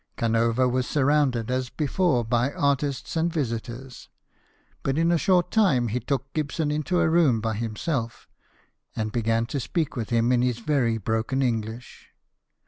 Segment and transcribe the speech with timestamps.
[0.17, 4.09] Canova was surrounded as before by artists and visitors;
[4.81, 8.27] but in a short time he took Gibson into a room by himself,
[8.95, 12.07] and began to speak with him in his very broken English.